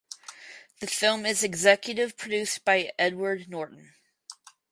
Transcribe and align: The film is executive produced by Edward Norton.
The 0.79 0.87
film 0.87 1.27
is 1.27 1.43
executive 1.43 2.17
produced 2.17 2.65
by 2.65 2.91
Edward 2.97 3.47
Norton. 3.47 3.93